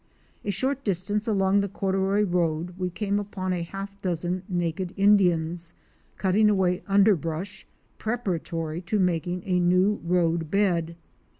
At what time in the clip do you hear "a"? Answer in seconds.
0.43-0.49, 3.53-3.61, 9.45-9.59